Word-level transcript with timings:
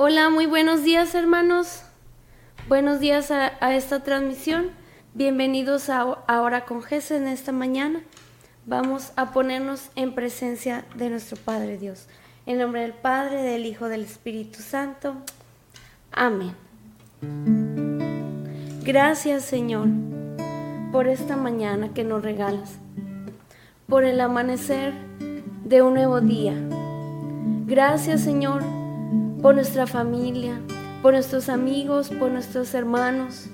Hola, 0.00 0.30
muy 0.30 0.46
buenos 0.46 0.84
días 0.84 1.16
hermanos. 1.16 1.82
Buenos 2.68 3.00
días 3.00 3.32
a, 3.32 3.74
esta 3.74 4.04
transmisión. 4.04 4.70
Bienvenidos 5.12 5.90
a 5.90 6.02
Ahora 6.28 6.66
con 6.66 6.84
Jesús 6.84 7.16
en 7.16 7.26
esta 7.26 7.50
mañana. 7.50 8.02
Vamos 8.64 9.10
a 9.16 9.32
ponernos 9.32 9.90
en 9.96 10.14
presencia 10.14 10.84
de 10.94 11.10
nuestro 11.10 11.36
Padre 11.36 11.78
Dios. 11.78 12.06
En 12.46 12.58
nombre 12.58 12.82
del 12.82 12.92
Padre, 12.92 13.42
del 13.42 13.66
Hijo, 13.66 13.88
del 13.88 14.02
Espíritu 14.02 14.60
Santo. 14.60 15.16
Amén. 16.12 16.54
Gracias 18.84 19.46
Señor 19.46 19.88
por 20.92 21.08
esta 21.08 21.36
mañana 21.36 21.92
que 21.92 22.04
nos 22.04 22.22
regalas, 22.22 22.78
por 23.88 24.04
el 24.04 24.20
amanecer 24.20 24.94
de 25.64 25.82
un 25.82 25.94
nuevo 25.94 26.20
día. 26.20 26.54
Gracias 27.66 28.20
Señor 28.20 28.77
por 29.42 29.54
nuestra 29.54 29.86
familia, 29.86 30.60
por 31.02 31.12
nuestros 31.12 31.48
amigos, 31.48 32.10
por 32.10 32.30
nuestros 32.30 32.74
hermanos, 32.74 33.46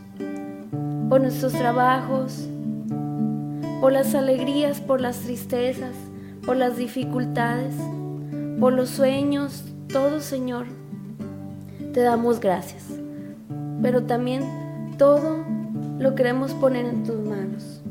por 1.09 1.21
nuestros 1.21 1.53
trabajos, 1.53 2.49
por 3.81 3.93
las 3.93 4.15
alegrías, 4.15 4.81
por 4.81 5.01
las 5.01 5.21
tristezas, 5.21 5.95
por 6.47 6.57
las 6.57 6.77
dificultades, 6.77 7.75
por 8.59 8.73
los 8.73 8.89
sueños, 8.89 9.65
todo 9.89 10.21
Señor. 10.21 10.67
Te 11.93 12.01
damos 12.01 12.41
gracias. 12.41 12.85
Pero 13.83 14.05
también 14.05 14.97
todo 14.97 15.45
lo 15.99 16.15
queremos 16.15 16.53
poner 16.55 16.87
en 16.87 17.05
tus 17.05 17.21
manos 17.21 17.83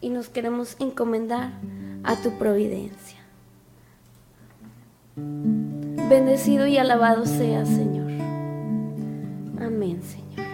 y 0.00 0.10
nos 0.10 0.28
queremos 0.28 0.76
encomendar 0.78 1.50
a 2.04 2.14
tu 2.16 2.38
providencia. 2.38 3.18
Bendecido 6.08 6.66
y 6.66 6.76
alabado 6.76 7.24
sea, 7.24 7.64
Señor. 7.64 8.10
Amén, 9.58 10.02
Señor. 10.02 10.46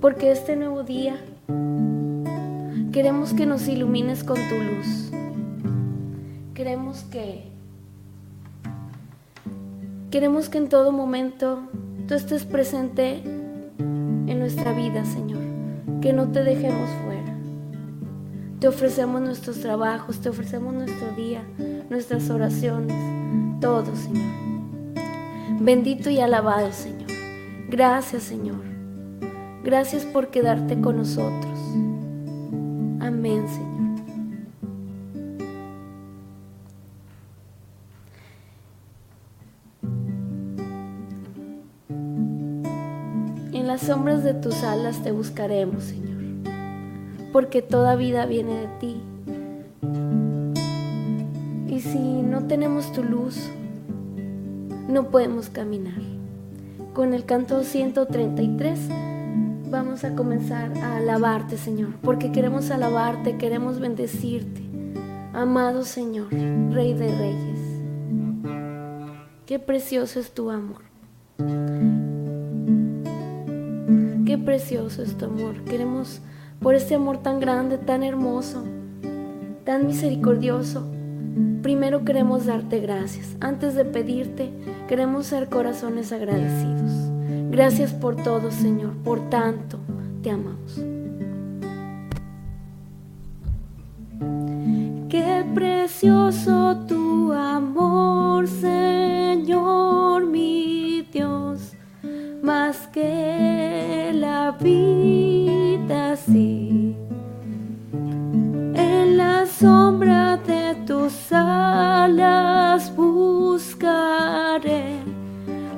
Porque 0.00 0.32
este 0.32 0.56
nuevo 0.56 0.84
día 0.84 1.16
queremos 2.92 3.34
que 3.34 3.44
nos 3.44 3.68
ilumines 3.68 4.24
con 4.24 4.36
tu 4.36 4.54
luz. 4.54 5.10
Queremos 6.54 7.02
que 7.04 7.44
queremos 10.10 10.48
que 10.48 10.58
en 10.58 10.70
todo 10.70 10.90
momento 10.90 11.60
tú 12.06 12.14
estés 12.14 12.46
presente 12.46 13.22
en 13.78 14.38
nuestra 14.38 14.72
vida, 14.72 15.04
Señor. 15.04 15.42
Que 16.00 16.14
no 16.14 16.28
te 16.28 16.42
dejemos 16.42 16.88
fuera. 17.04 17.36
Te 18.60 18.66
ofrecemos 18.66 19.20
nuestros 19.20 19.60
trabajos, 19.60 20.20
te 20.20 20.30
ofrecemos 20.30 20.72
nuestro 20.72 21.14
día, 21.14 21.42
nuestras 21.90 22.30
oraciones 22.30 22.96
todo, 23.60 23.94
Señor. 23.96 24.32
Bendito 25.60 26.10
y 26.10 26.20
alabado, 26.20 26.72
Señor. 26.72 27.10
Gracias, 27.68 28.22
Señor. 28.22 28.60
Gracias 29.64 30.04
por 30.04 30.28
quedarte 30.28 30.80
con 30.80 30.96
nosotros. 30.96 31.58
Amén, 33.00 33.46
Señor. 33.48 33.68
En 43.52 43.66
las 43.66 43.82
sombras 43.82 44.22
de 44.22 44.34
tus 44.34 44.62
alas 44.62 45.02
te 45.02 45.12
buscaremos, 45.12 45.84
Señor, 45.84 46.52
porque 47.32 47.62
toda 47.62 47.96
vida 47.96 48.24
viene 48.26 48.54
de 48.54 48.68
ti 48.78 49.02
y 51.78 51.80
si 51.80 52.22
no 52.22 52.42
tenemos 52.48 52.92
tu 52.92 53.04
luz, 53.04 53.38
no 54.88 55.10
podemos 55.10 55.48
caminar. 55.48 56.02
Con 56.92 57.14
el 57.14 57.24
canto 57.24 57.62
133 57.62 58.80
vamos 59.70 60.02
a 60.02 60.16
comenzar 60.16 60.76
a 60.78 60.96
alabarte, 60.96 61.56
Señor, 61.56 61.90
porque 62.02 62.32
queremos 62.32 62.72
alabarte, 62.72 63.36
queremos 63.36 63.78
bendecirte. 63.78 64.60
Amado 65.32 65.84
Señor, 65.84 66.32
Rey 66.72 66.94
de 66.94 67.16
Reyes, 67.16 67.60
qué 69.46 69.60
precioso 69.60 70.18
es 70.18 70.32
tu 70.32 70.50
amor. 70.50 70.82
Qué 74.26 74.36
precioso 74.36 75.04
es 75.04 75.16
tu 75.16 75.26
amor. 75.26 75.62
Queremos, 75.62 76.22
por 76.58 76.74
este 76.74 76.96
amor 76.96 77.18
tan 77.18 77.38
grande, 77.38 77.78
tan 77.78 78.02
hermoso, 78.02 78.64
tan 79.64 79.86
misericordioso, 79.86 80.97
primero 81.62 82.04
queremos 82.04 82.46
darte 82.46 82.80
gracias. 82.80 83.36
Antes 83.40 83.74
de 83.74 83.84
pedirte, 83.84 84.50
queremos 84.88 85.26
ser 85.26 85.48
corazones 85.48 86.12
agradecidos. 86.12 86.92
Gracias 87.50 87.92
por 87.92 88.16
todo, 88.16 88.50
Señor, 88.50 88.94
por 89.04 89.30
tanto 89.30 89.78
te 90.22 90.30
amamos. 90.30 90.80
Qué 95.08 95.44
precioso 95.54 96.76
tu 96.86 97.32
amor, 97.32 98.46
Señor, 98.46 100.26
mi 100.26 101.08
Dios, 101.12 101.72
más 102.42 102.86
que 102.88 104.12
la 104.14 104.52
vida, 104.60 106.14
sí. 106.16 106.94
En 108.74 109.16
la 109.16 109.46
sombra 109.46 109.97
tus 111.28 111.36
alas 111.36 112.90
buscaré 112.96 114.98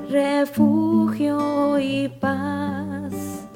refugio 0.09 1.77
y 1.77 2.07
paz, 2.07 3.47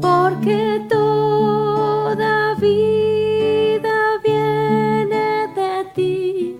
porque 0.00 0.84
toda 0.88 2.56
vida 2.56 4.18
viene 4.24 5.48
de 5.54 5.84
ti. 5.94 6.56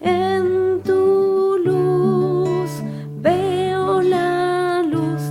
En 0.00 0.82
tu 0.82 1.56
luz 1.64 2.70
veo 3.22 4.02
la 4.02 4.82
luz, 4.82 5.22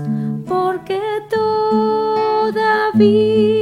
porque 0.47 0.99
toda 1.29 2.89
vida 2.95 3.54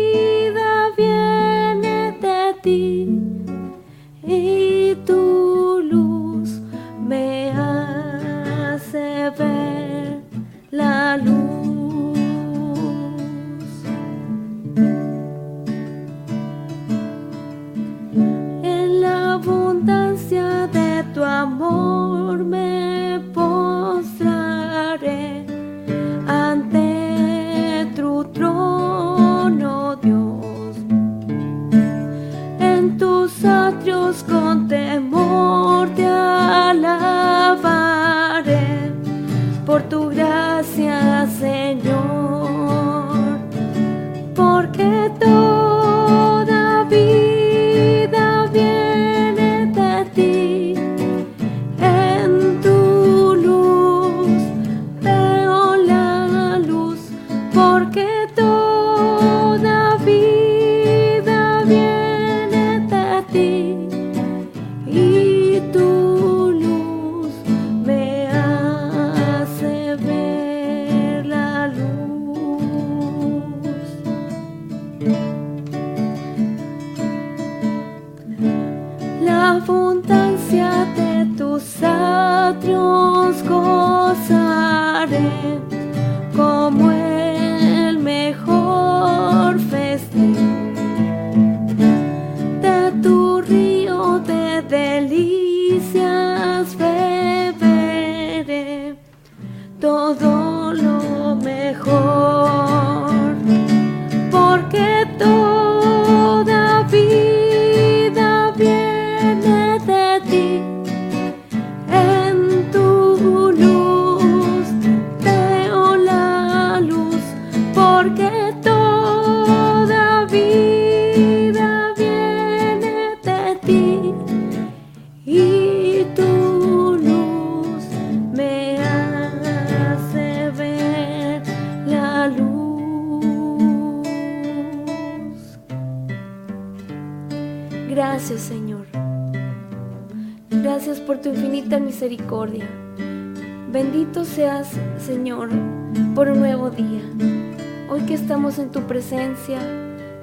estamos 148.23 148.57
en 148.57 148.71
tu 148.71 148.83
presencia, 148.83 149.59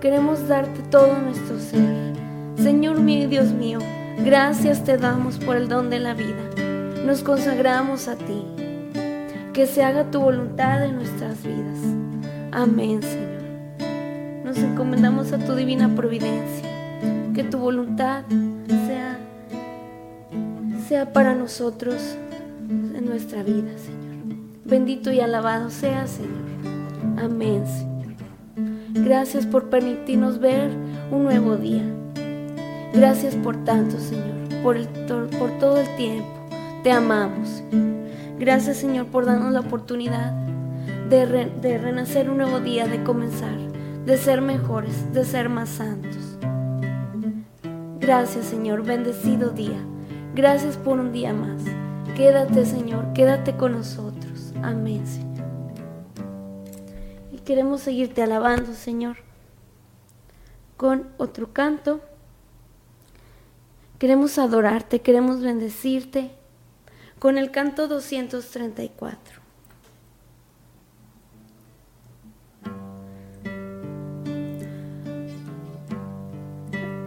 queremos 0.01 0.49
darte 0.49 0.81
todo 0.91 1.19
nuestro 1.19 1.59
ser. 1.59 2.15
Señor 2.57 2.99
mío 2.99 3.25
y 3.25 3.27
Dios 3.27 3.53
mío, 3.53 3.79
gracias 4.25 4.85
te 4.85 4.97
damos 4.97 5.37
por 5.37 5.55
el 5.55 5.69
don 5.69 5.91
de 5.91 5.99
la 5.99 6.15
vida. 6.15 6.41
Nos 7.05 7.23
consagramos 7.23 8.09
a 8.09 8.17
ti. 8.17 8.43
Que 9.53 9.67
se 9.67 9.83
haga 9.83 10.11
tu 10.11 10.19
voluntad 10.19 10.83
en 10.83 10.97
nuestras 10.97 11.43
vidas. 11.43 11.79
Amén, 12.53 13.03
Señor. 13.03 14.47
Nos 14.47 14.57
encomendamos 14.57 15.35
a 15.35 15.39
tu 15.39 15.55
divina 15.55 15.95
providencia. 15.95 16.71
Que 17.35 17.45
tu 17.45 17.59
voluntad 17.59 18.25
sea, 18.87 19.19
sea 20.89 21.13
para 21.13 21.35
nosotros 21.35 22.17
en 22.71 23.05
nuestra 23.05 23.43
vida, 23.43 23.77
Señor. 23.77 24.39
Bendito 24.65 25.13
y 25.13 25.21
alabado 25.21 25.69
sea, 25.69 26.07
Señor. 26.07 26.49
Amén, 27.19 27.67
Señor. 27.67 27.90
Gracias 28.93 29.47
por 29.47 29.71
permitirnos 29.71 30.41
ver 30.41 30.71
un 31.11 31.25
nuevo 31.25 31.57
día. 31.57 31.85
Gracias 32.93 33.37
por 33.37 33.65
tanto, 33.65 33.99
Señor, 33.99 34.63
por, 34.63 34.77
el, 34.77 34.89
por 34.89 35.51
todo 35.59 35.79
el 35.79 35.97
tiempo. 35.97 36.29
Te 36.83 36.91
amamos. 36.91 37.63
Gracias, 38.39 38.79
Señor, 38.79 39.07
por 39.07 39.27
darnos 39.27 39.53
la 39.53 39.61
oportunidad 39.61 40.33
de, 41.09 41.51
de 41.61 41.79
renacer 41.79 42.31
un 42.31 42.39
nuevo 42.39 42.59
día, 42.59 42.87
de 42.87 43.03
comenzar, 43.05 43.57
de 44.07 44.17
ser 44.17 44.41
mejores, 44.41 45.13
de 45.13 45.25
ser 45.25 45.49
más 45.49 45.69
santos. 45.69 46.39
Gracias, 48.01 48.47
Señor, 48.47 48.83
bendecido 48.83 49.51
día. 49.51 49.79
Gracias 50.35 50.77
por 50.77 50.99
un 50.99 51.13
día 51.13 51.33
más. 51.33 51.63
Quédate, 52.17 52.65
Señor, 52.67 53.13
quédate 53.13 53.57
con 53.57 53.73
nosotros. 53.73 54.53
Amén, 54.63 55.07
Señor. 55.07 55.30
Queremos 57.51 57.81
seguirte 57.81 58.23
alabando, 58.23 58.75
Señor, 58.75 59.17
con 60.77 61.09
otro 61.19 61.53
canto. 61.53 62.01
Queremos 63.99 64.39
adorarte, 64.39 65.01
queremos 65.01 65.41
bendecirte 65.41 66.31
con 67.19 67.39
el 67.39 67.51
canto 67.51 67.89
234. 67.89 69.41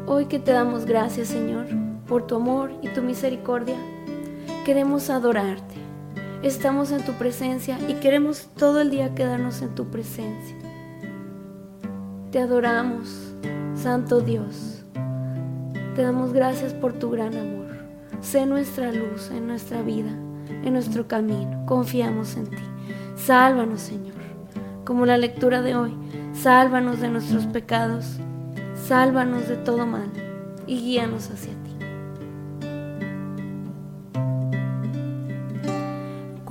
Hoy 0.08 0.26
que 0.26 0.40
te 0.40 0.52
damos 0.52 0.84
gracias, 0.84 1.30
Señor, 1.30 1.68
por 2.06 2.28
tu 2.28 2.36
amor 2.36 2.74
y 2.82 2.90
tu 2.90 3.02
misericordia, 3.02 3.78
queremos 4.66 5.10
adorarte. 5.10 5.83
Estamos 6.44 6.92
en 6.92 7.06
tu 7.06 7.14
presencia 7.14 7.80
y 7.88 7.94
queremos 7.96 8.50
todo 8.58 8.82
el 8.82 8.92
día 8.92 9.16
quedarnos 9.16 9.62
en 9.62 9.76
tu 9.76 9.86
presencia. 9.86 10.58
Te 12.32 12.40
adoramos, 12.40 13.34
Santo 13.76 14.20
Dios. 14.20 14.84
Te 15.96 16.02
damos 16.02 16.34
gracias 16.34 16.74
por 16.74 16.92
tu 16.92 17.12
gran 17.12 17.34
amor. 17.38 17.68
Sé 18.20 18.46
nuestra 18.46 18.92
luz 18.92 19.32
en 19.32 19.48
nuestra 19.48 19.84
vida, 19.84 20.12
en 20.50 20.74
nuestro 20.74 21.08
camino. 21.08 21.66
Confiamos 21.66 22.36
en 22.36 22.48
ti. 22.48 22.58
Sálvanos, 23.16 23.80
Señor. 23.80 24.16
Como 24.84 25.06
la 25.06 25.18
lectura 25.18 25.62
de 25.62 25.76
hoy, 25.76 25.96
sálvanos 26.34 27.00
de 27.00 27.08
nuestros 27.08 27.46
pecados. 27.46 28.18
Sálvanos 28.76 29.48
de 29.48 29.56
todo 29.56 29.86
mal 29.86 30.12
y 30.68 30.78
guíanos 30.82 31.30
hacia 31.32 31.54
ti. 31.54 31.63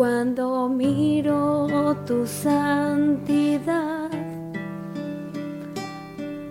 Cuando 0.02 0.68
miro 0.68 1.96
tu 2.04 2.26
santidad, 2.26 4.10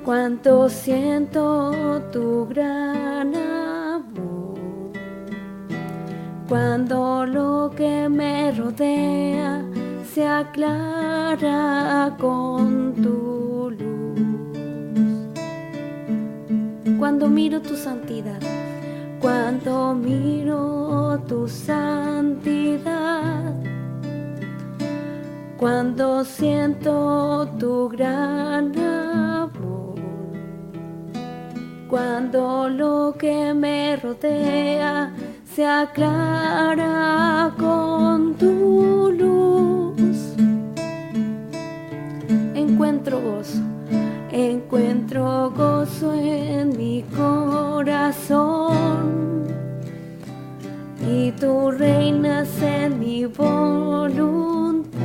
cuánto 0.06 0.70
siento 0.70 2.00
tu 2.14 2.48
gran 2.48 3.36
amor. 3.36 4.58
Cuando 6.48 7.26
lo 7.26 7.70
que 7.76 8.08
me 8.08 8.54
rodea 8.54 9.66
se 10.14 10.26
aclara 10.26 12.16
con 12.18 12.94
tu 13.04 13.70
luz. 13.78 15.28
Cuando 16.98 17.28
miro 17.28 17.62
tu 17.62 17.76
santidad, 17.76 18.40
cuando 19.22 19.94
miro 19.94 21.22
tu 21.28 21.48
santidad, 21.48 22.84
cuando 25.58 26.26
siento 26.26 27.48
tu 27.60 27.88
gran 27.90 28.76
amor. 28.78 29.12
Cuando 31.88 32.68
lo 32.70 33.14
que 33.18 33.54
me 33.54 33.96
rodea 33.98 35.14
se 35.44 35.66
aclara 35.66 37.54
con 37.60 38.34
tu 38.36 39.12
luz. 39.12 40.36
Encuentro 42.56 43.20
gozo, 43.22 43.60
encuentro 44.32 45.52
gozo 45.52 46.14
en 46.14 46.78
mi 46.78 47.04
corazón 47.16 48.62
y 51.06 51.32
tú 51.34 51.72
reinas 51.72 52.48
en 52.62 53.00
mi 53.00 53.26
voluntad. 53.26 55.00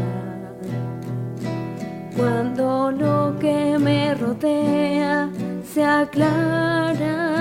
Cuando 2.16 2.92
lo 2.92 3.38
que 3.38 3.78
me 3.78 4.14
rodea 4.14 5.28
se 5.64 5.84
aclara 5.84 7.35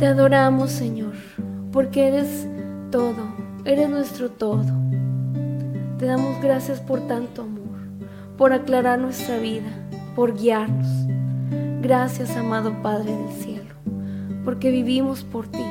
Te 0.00 0.06
adoramos, 0.06 0.70
Señor, 0.70 1.12
porque 1.72 2.08
eres 2.08 2.48
todo, 2.90 3.18
eres 3.66 3.90
nuestro 3.90 4.30
todo. 4.30 4.64
Te 5.98 6.06
damos 6.06 6.40
gracias 6.40 6.80
por 6.80 7.06
tanto 7.06 7.42
amor, 7.42 7.78
por 8.38 8.54
aclarar 8.54 8.98
nuestra 8.98 9.36
vida, 9.36 9.68
por 10.16 10.38
guiarnos. 10.38 10.88
Gracias, 11.82 12.34
amado 12.34 12.80
Padre 12.82 13.14
del 13.14 13.30
cielo, 13.42 13.74
porque 14.42 14.70
vivimos 14.70 15.22
por 15.22 15.48
ti. 15.48 15.66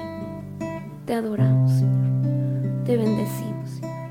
Te 1.07 1.15
adoramos, 1.15 1.71
Señor. 1.71 2.83
Te 2.85 2.97
bendecimos, 2.97 3.69
Señor. 3.71 4.09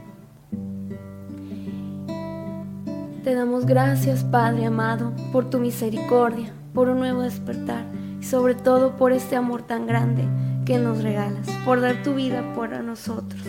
Te 3.22 3.34
damos 3.36 3.66
gracias, 3.66 4.24
Padre 4.24 4.66
amado, 4.66 5.12
por 5.30 5.48
tu 5.48 5.60
misericordia, 5.60 6.52
por 6.74 6.88
un 6.88 6.98
nuevo 6.98 7.22
despertar 7.22 7.87
sobre 8.28 8.54
todo 8.54 8.96
por 8.96 9.12
este 9.12 9.36
amor 9.36 9.62
tan 9.62 9.86
grande 9.86 10.24
que 10.66 10.78
nos 10.78 11.02
regalas, 11.02 11.48
por 11.64 11.80
dar 11.80 12.02
tu 12.02 12.14
vida 12.14 12.52
por 12.54 12.70
nosotros 12.84 13.40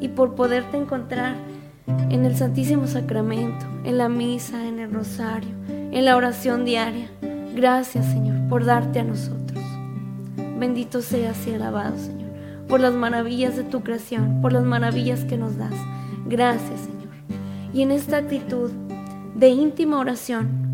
y 0.00 0.08
por 0.08 0.36
poderte 0.36 0.76
encontrar 0.76 1.34
en 2.10 2.24
el 2.24 2.36
Santísimo 2.36 2.86
Sacramento, 2.86 3.66
en 3.82 3.98
la 3.98 4.08
misa, 4.08 4.68
en 4.68 4.78
el 4.78 4.92
rosario, 4.92 5.50
en 5.68 6.04
la 6.04 6.16
oración 6.16 6.64
diaria. 6.64 7.10
Gracias, 7.54 8.06
Señor, 8.06 8.48
por 8.48 8.64
darte 8.64 9.00
a 9.00 9.04
nosotros. 9.04 9.64
Bendito 10.58 11.02
seas 11.02 11.44
y 11.48 11.54
alabado, 11.54 11.98
Señor, 11.98 12.30
por 12.68 12.78
las 12.78 12.94
maravillas 12.94 13.56
de 13.56 13.64
tu 13.64 13.82
creación, 13.82 14.40
por 14.40 14.52
las 14.52 14.64
maravillas 14.64 15.24
que 15.24 15.36
nos 15.36 15.56
das. 15.56 15.74
Gracias, 16.26 16.80
Señor. 16.80 17.14
Y 17.72 17.82
en 17.82 17.90
esta 17.90 18.18
actitud 18.18 18.70
de 19.34 19.48
íntima 19.48 19.98
oración, 19.98 20.65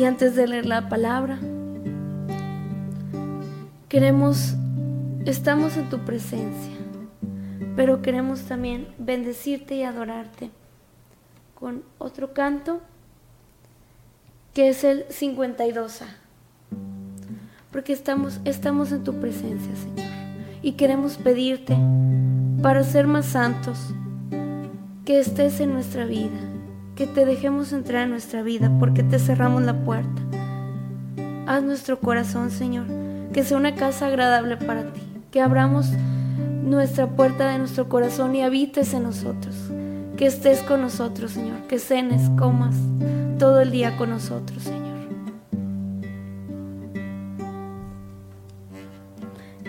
y 0.00 0.04
antes 0.04 0.34
de 0.34 0.48
leer 0.48 0.66
la 0.66 0.88
palabra, 0.88 1.38
queremos, 3.88 4.54
estamos 5.26 5.76
en 5.76 5.88
tu 5.88 5.98
presencia 6.00 6.80
pero 7.80 8.02
queremos 8.02 8.42
también 8.42 8.88
bendecirte 8.98 9.74
y 9.74 9.84
adorarte 9.84 10.50
con 11.54 11.82
otro 11.96 12.34
canto 12.34 12.82
que 14.52 14.68
es 14.68 14.84
el 14.84 15.06
52A. 15.08 16.04
Porque 17.72 17.94
estamos, 17.94 18.40
estamos 18.44 18.92
en 18.92 19.02
tu 19.02 19.18
presencia, 19.20 19.74
Señor. 19.76 20.10
Y 20.60 20.72
queremos 20.72 21.16
pedirte 21.16 21.74
para 22.60 22.82
ser 22.82 23.06
más 23.06 23.24
santos, 23.24 23.78
que 25.06 25.18
estés 25.18 25.60
en 25.60 25.72
nuestra 25.72 26.04
vida, 26.04 26.38
que 27.00 27.06
te 27.06 27.24
dejemos 27.24 27.72
entrar 27.72 28.02
en 28.02 28.10
nuestra 28.10 28.42
vida 28.42 28.70
porque 28.78 29.02
te 29.02 29.18
cerramos 29.18 29.62
la 29.62 29.72
puerta. 29.72 30.20
Haz 31.46 31.62
nuestro 31.62 31.98
corazón, 31.98 32.50
Señor, 32.50 32.84
que 33.32 33.42
sea 33.42 33.56
una 33.56 33.74
casa 33.74 34.08
agradable 34.08 34.58
para 34.58 34.92
ti, 34.92 35.00
que 35.30 35.40
abramos 35.40 35.86
nuestra 36.62 37.06
puerta 37.06 37.48
de 37.48 37.58
nuestro 37.58 37.88
corazón 37.88 38.36
y 38.36 38.42
habites 38.42 38.92
en 38.92 39.04
nosotros. 39.04 39.56
Que 40.18 40.26
estés 40.26 40.60
con 40.60 40.82
nosotros, 40.82 41.30
Señor. 41.30 41.66
Que 41.68 41.78
cenes, 41.78 42.20
comas 42.38 42.76
todo 43.38 43.62
el 43.62 43.70
día 43.70 43.96
con 43.96 44.10
nosotros, 44.10 44.62
Señor. 44.62 44.98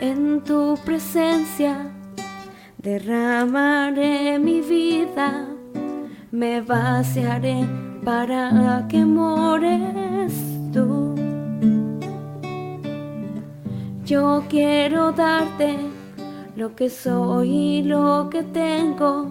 En 0.02 0.44
tu 0.44 0.78
presencia 0.84 1.94
derramaré 2.78 4.38
mi 4.38 4.60
vida, 4.60 5.48
me 6.32 6.62
vaciaré 6.62 7.68
para 8.06 8.86
que 8.88 9.04
mores 9.06 10.34
tú. 10.72 11.14
Yo 14.06 14.44
quiero 14.50 15.12
darte 15.12 15.78
lo 16.56 16.74
que 16.76 16.90
soy 16.90 17.50
y 17.50 17.84
lo 17.84 18.30
que 18.32 18.44
tengo, 18.44 19.28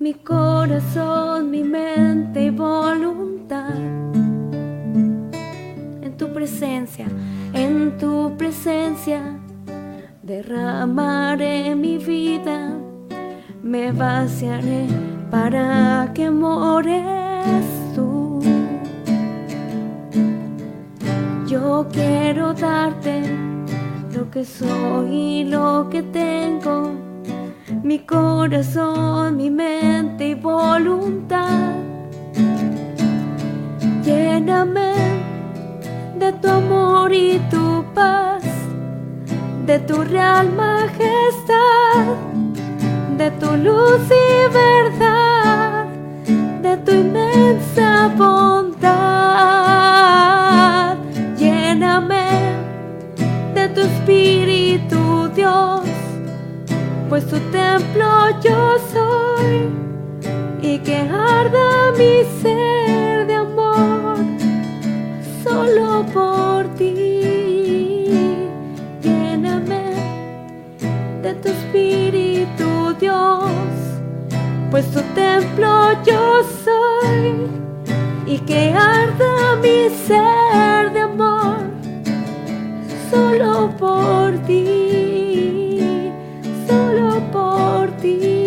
mi 0.00 0.14
corazón, 0.14 1.50
mi 1.50 1.62
mente 1.62 2.44
y 2.44 2.50
voluntad. 2.50 3.74
En 6.02 6.16
tu 6.16 6.32
presencia, 6.32 7.06
en 7.52 7.96
tu 7.98 8.34
presencia, 8.36 9.38
derramaré 10.22 11.74
mi 11.76 11.98
vida, 11.98 12.72
me 13.62 13.92
vaciaré 13.92 15.09
para 15.30 16.10
que 16.14 16.30
mores 16.30 17.64
tú. 17.94 18.40
Yo 21.46 21.86
quiero 21.92 22.52
darte 22.52 23.22
lo 24.12 24.30
que 24.30 24.44
soy 24.44 25.14
y 25.14 25.44
lo 25.44 25.88
que 25.90 26.02
tengo, 26.02 26.92
mi 27.82 28.00
corazón, 28.00 29.36
mi 29.36 29.50
mente 29.50 30.28
y 30.28 30.34
voluntad. 30.34 31.74
Lléname 34.04 34.92
de 36.18 36.32
tu 36.32 36.48
amor 36.48 37.12
y 37.12 37.38
tu 37.50 37.84
paz, 37.94 38.42
de 39.66 39.78
tu 39.80 40.02
real 40.02 40.52
majestad, 40.52 42.16
de 43.20 43.30
tu 43.32 43.54
luz 43.54 44.00
y 44.08 44.48
verdad, 44.50 45.84
de 46.62 46.76
tu 46.78 46.90
inmensa 46.92 48.08
bondad. 48.16 48.86
Lléname 51.36 52.30
tu 53.74 53.80
espíritu, 53.82 55.28
Dios, 55.34 55.82
pues 57.10 57.26
tu 57.26 57.38
templo 57.50 58.06
yo 58.42 58.78
soy 58.94 59.68
y 60.62 60.78
que 60.78 60.96
arda 60.96 61.92
mi 61.98 62.24
ser 62.40 63.26
de 63.26 63.34
amor 63.34 64.16
solo 65.44 66.06
por 66.14 66.66
ti. 66.78 66.94
Lléname 69.02 69.84
de 71.22 71.34
tu 71.34 71.48
espíritu, 71.48 72.19
pues 74.70 74.90
tu 74.92 75.00
templo 75.14 75.92
yo 76.04 76.42
soy. 76.64 77.34
Y 78.26 78.38
que 78.40 78.72
arda 78.72 79.56
mi 79.60 79.90
ser 80.06 80.92
de 80.92 81.00
amor 81.00 81.58
solo 83.10 83.74
por 83.76 84.38
ti, 84.46 86.12
solo 86.68 87.20
por 87.32 87.90
ti, 88.00 88.39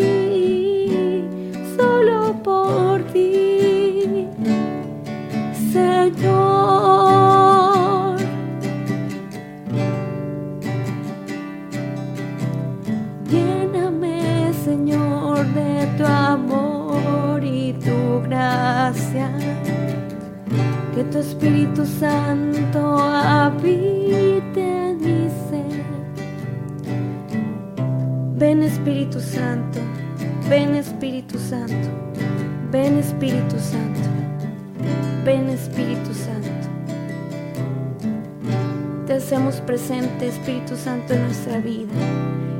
Santo, 40.84 41.14
en 41.14 41.24
nuestra 41.24 41.60
vida. 41.60 41.94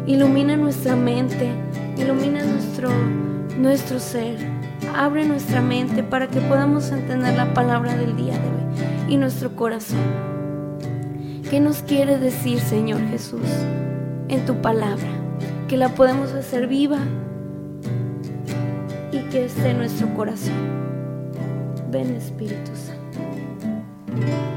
Ilumina 0.08 0.56
nuestra 0.56 0.96
mente, 0.96 1.50
ilumina 1.98 2.44
nuestro, 2.44 2.90
nuestro 3.58 4.00
ser 4.00 4.38
abre 4.96 5.26
nuestra 5.26 5.62
mente 5.62 6.04
para 6.04 6.28
que 6.28 6.40
podamos 6.42 6.92
entender 6.92 7.36
la 7.36 7.54
palabra 7.54 7.96
del 7.96 8.16
día 8.16 8.34
de 8.34 8.40
hoy 8.40 9.14
y 9.14 9.18
nuestro 9.18 9.56
corazón. 9.56 10.00
¿Qué 11.50 11.60
nos 11.60 11.82
quiere 11.84 12.18
decir, 12.18 12.60
Señor 12.60 13.02
Jesús, 13.10 13.48
en 14.30 14.46
tu 14.46 14.62
palabra? 14.62 15.08
Que 15.68 15.78
la 15.78 15.90
podemos 15.90 16.32
hacer 16.34 16.68
viva 16.68 17.00
y 19.12 19.20
que 19.30 19.46
esté 19.46 19.72
en 19.72 19.78
nuestro 19.80 20.14
corazón. 20.14 20.54
Ven 21.92 22.16
Espíritu 22.16 22.72
Santo. 22.76 24.53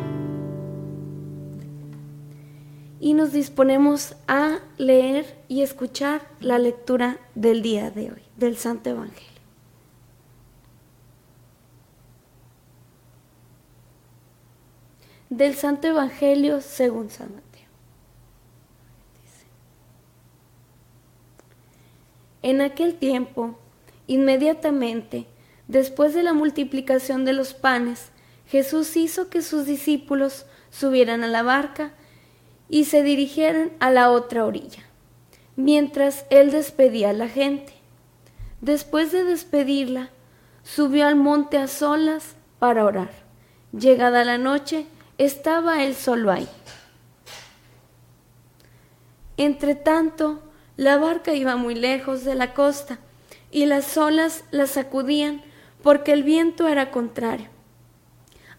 Y 2.98 3.14
nos 3.14 3.32
disponemos 3.32 4.16
a 4.26 4.60
leer 4.78 5.38
y 5.48 5.62
escuchar 5.62 6.26
la 6.40 6.58
lectura 6.58 7.18
del 7.34 7.62
día 7.62 7.90
de 7.90 8.10
hoy, 8.12 8.22
del 8.36 8.56
Santo 8.56 8.90
Evangelio. 8.90 9.36
Del 15.28 15.54
Santo 15.54 15.88
Evangelio 15.88 16.60
según 16.60 17.10
San 17.10 17.34
Mateo. 17.34 17.46
En 22.42 22.60
aquel 22.60 22.94
tiempo, 22.94 23.58
inmediatamente, 24.06 25.26
después 25.66 26.14
de 26.14 26.22
la 26.22 26.32
multiplicación 26.32 27.24
de 27.24 27.32
los 27.32 27.54
panes, 27.54 28.10
Jesús 28.46 28.96
hizo 28.96 29.28
que 29.28 29.42
sus 29.42 29.66
discípulos 29.66 30.46
subieran 30.70 31.24
a 31.24 31.26
la 31.26 31.42
barca 31.42 31.92
y 32.68 32.84
se 32.84 33.02
dirigieran 33.02 33.72
a 33.80 33.90
la 33.90 34.10
otra 34.10 34.44
orilla, 34.44 34.82
mientras 35.56 36.26
él 36.30 36.50
despedía 36.50 37.10
a 37.10 37.14
la 37.14 37.28
gente. 37.28 37.72
Después 38.60 39.12
de 39.12 39.24
despedirla, 39.24 40.10
subió 40.62 41.06
al 41.06 41.16
monte 41.16 41.58
a 41.58 41.68
solas 41.68 42.36
para 42.58 42.84
orar. 42.84 43.10
Llegada 43.72 44.24
la 44.24 44.38
noche, 44.38 44.86
estaba 45.18 45.84
él 45.84 45.94
solo 45.94 46.30
ahí. 46.30 46.48
Entre 49.36 49.74
tanto, 49.74 50.40
la 50.76 50.96
barca 50.96 51.34
iba 51.34 51.56
muy 51.56 51.74
lejos 51.74 52.24
de 52.24 52.34
la 52.34 52.54
costa 52.54 52.98
y 53.50 53.66
las 53.66 53.96
olas 53.96 54.44
la 54.50 54.66
sacudían 54.66 55.42
porque 55.82 56.12
el 56.12 56.22
viento 56.22 56.68
era 56.68 56.90
contrario. 56.90 57.48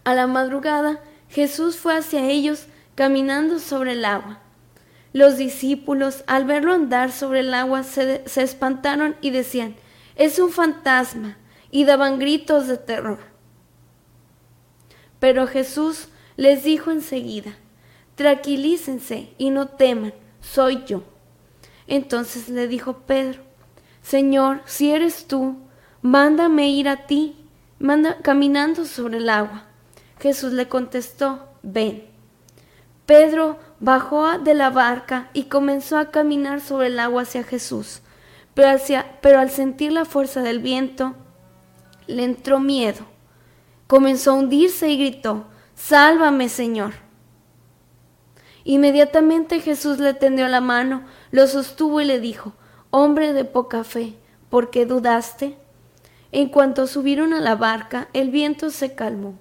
A 0.04 0.14
la 0.14 0.26
madrugada 0.26 1.00
Jesús 1.28 1.76
fue 1.76 1.96
hacia 1.96 2.28
ellos 2.30 2.66
caminando 2.98 3.60
sobre 3.60 3.92
el 3.92 4.04
agua. 4.04 4.40
Los 5.12 5.36
discípulos, 5.36 6.24
al 6.26 6.46
verlo 6.46 6.72
andar 6.72 7.12
sobre 7.12 7.40
el 7.40 7.54
agua, 7.54 7.84
se, 7.84 8.24
espantaron 8.42 9.14
y 9.20 9.30
decían, 9.30 9.76
es 10.16 10.40
un 10.40 10.50
fantasma, 10.50 11.36
y 11.70 11.84
daban 11.84 12.18
gritos 12.18 12.66
de 12.66 12.76
terror. 12.76 13.20
Pero 15.20 15.46
Jesús 15.46 16.08
les 16.36 16.64
dijo 16.64 16.90
enseguida, 16.90 17.54
tranquilícense 18.16 19.32
y 19.38 19.50
no 19.50 19.68
teman, 19.68 20.12
soy 20.40 20.82
yo. 20.84 21.04
Entonces 21.86 22.48
le 22.48 22.66
dijo 22.66 23.04
Pedro, 23.06 23.42
Señor, 24.02 24.60
si 24.64 24.90
eres 24.90 25.28
tú, 25.28 25.56
mándame 26.02 26.68
ir 26.70 26.88
a 26.88 27.06
ti, 27.06 27.36
manda 27.78 28.18
caminando 28.22 28.84
sobre 28.84 29.18
el 29.18 29.28
agua. 29.28 29.66
Jesús 30.18 30.52
le 30.52 30.66
contestó, 30.66 31.48
ven. 31.62 32.07
Pedro 33.08 33.56
bajó 33.80 34.38
de 34.38 34.52
la 34.52 34.68
barca 34.68 35.30
y 35.32 35.44
comenzó 35.44 35.96
a 35.96 36.10
caminar 36.10 36.60
sobre 36.60 36.88
el 36.88 37.00
agua 37.00 37.22
hacia 37.22 37.42
Jesús, 37.42 38.02
pero, 38.52 39.40
al 39.40 39.48
sentir 39.48 39.92
la 39.92 40.04
fuerza 40.04 40.42
del 40.42 40.58
viento, 40.58 41.14
le 42.06 42.24
entró 42.24 42.60
miedo. 42.60 43.06
Comenzó 43.86 44.32
a 44.32 44.34
hundirse 44.34 44.90
y 44.90 44.98
gritó, 44.98 45.46
Sálvame, 45.74 46.50
Señor. 46.50 46.92
Inmediatamente 48.64 49.60
Jesús 49.60 49.98
le 49.98 50.12
tendió 50.12 50.46
la 50.46 50.60
mano, 50.60 51.04
lo 51.30 51.46
sostuvo 51.46 52.02
y 52.02 52.04
le 52.04 52.20
dijo, 52.20 52.52
Hombre 52.90 53.32
de 53.32 53.46
poca 53.46 53.84
fe, 53.84 54.16
¿por 54.50 54.68
qué 54.68 54.84
dudaste? 54.84 55.56
En 56.30 56.50
cuanto 56.50 56.86
subieron 56.86 57.32
a 57.32 57.40
la 57.40 57.56
barca, 57.56 58.08
el 58.12 58.28
viento 58.28 58.68
se 58.68 58.94
calmó. 58.94 59.38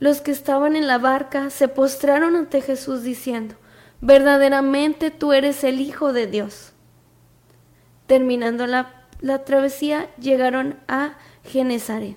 Los 0.00 0.20
que 0.20 0.32
estaban 0.32 0.74
en 0.74 0.88
la 0.88 0.98
barca 0.98 1.50
se 1.50 1.68
postraron 1.68 2.34
ante 2.34 2.60
Jesús 2.60 3.04
diciendo, 3.04 3.54
verdaderamente 4.00 5.12
tú 5.12 5.32
eres 5.32 5.62
el 5.62 5.80
Hijo 5.80 6.12
de 6.12 6.26
Dios. 6.26 6.72
Terminando 8.08 8.66
la, 8.66 9.06
la 9.20 9.44
travesía, 9.44 10.08
llegaron 10.16 10.80
a 10.88 11.14
Genezaret. 11.44 12.16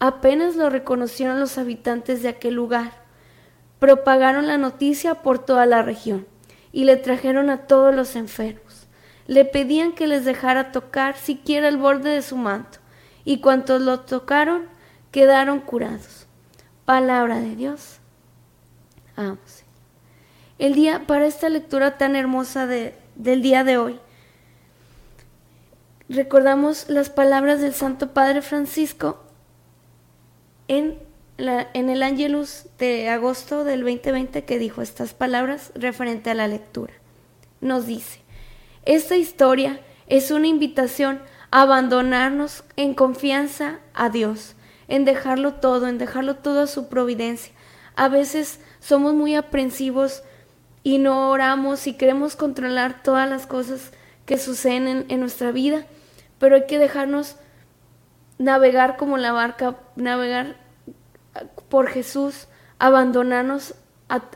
Apenas 0.00 0.56
lo 0.56 0.68
reconocieron 0.68 1.38
los 1.38 1.56
habitantes 1.56 2.22
de 2.22 2.30
aquel 2.30 2.54
lugar 2.54 3.04
propagaron 3.84 4.46
la 4.46 4.56
noticia 4.56 5.16
por 5.16 5.38
toda 5.38 5.66
la 5.66 5.82
región 5.82 6.26
y 6.72 6.84
le 6.84 6.96
trajeron 6.96 7.50
a 7.50 7.66
todos 7.66 7.94
los 7.94 8.16
enfermos. 8.16 8.86
Le 9.26 9.44
pedían 9.44 9.92
que 9.92 10.06
les 10.06 10.24
dejara 10.24 10.72
tocar 10.72 11.18
siquiera 11.18 11.68
el 11.68 11.76
borde 11.76 12.08
de 12.08 12.22
su 12.22 12.38
manto, 12.38 12.78
y 13.26 13.42
cuantos 13.42 13.82
lo 13.82 14.00
tocaron 14.00 14.62
quedaron 15.14 15.60
curados. 15.60 16.26
Palabra 16.84 17.38
de 17.38 17.54
Dios. 17.54 17.98
Vamos. 19.16 19.62
El 20.58 20.74
día, 20.74 21.04
para 21.06 21.26
esta 21.26 21.48
lectura 21.48 21.98
tan 21.98 22.16
hermosa 22.16 22.66
de, 22.66 22.96
del 23.14 23.40
día 23.40 23.62
de 23.62 23.78
hoy, 23.78 24.00
recordamos 26.08 26.88
las 26.88 27.10
palabras 27.10 27.60
del 27.60 27.74
Santo 27.74 28.12
Padre 28.12 28.42
Francisco 28.42 29.22
en 30.66 30.98
en 31.36 31.90
el 31.90 32.02
Angelus 32.02 32.66
de 32.78 33.08
agosto 33.08 33.64
del 33.64 33.80
2020 33.82 34.44
que 34.44 34.58
dijo 34.58 34.82
estas 34.82 35.14
palabras 35.14 35.72
referente 35.74 36.30
a 36.30 36.34
la 36.34 36.46
lectura. 36.46 36.92
Nos 37.60 37.86
dice, 37.86 38.20
esta 38.84 39.16
historia 39.16 39.80
es 40.06 40.30
una 40.30 40.46
invitación 40.46 41.20
a 41.50 41.62
abandonarnos 41.62 42.64
en 42.76 42.94
confianza 42.94 43.80
a 43.94 44.10
Dios, 44.10 44.54
en 44.88 45.04
dejarlo 45.04 45.54
todo, 45.54 45.86
en 45.86 45.98
dejarlo 45.98 46.36
todo 46.36 46.62
a 46.62 46.66
su 46.66 46.88
providencia. 46.88 47.52
A 47.96 48.08
veces 48.08 48.60
somos 48.80 49.14
muy 49.14 49.34
aprensivos 49.34 50.22
y 50.82 50.98
no 50.98 51.30
oramos 51.30 51.86
y 51.86 51.94
queremos 51.94 52.36
controlar 52.36 53.02
todas 53.02 53.28
las 53.28 53.46
cosas 53.46 53.92
que 54.26 54.38
suceden 54.38 55.06
en, 55.08 55.20
nuestra 55.20 55.50
vida, 55.52 55.86
pero 56.38 56.56
hay 56.56 56.66
que 56.66 56.78
dejarnos 56.78 57.36
navegar 58.38 58.96
como 58.96 59.16
la 59.16 59.32
barca, 59.32 59.76
navegar 59.96 60.56
por 61.68 61.88
Jesús, 61.88 62.48
abandonarnos 62.78 63.74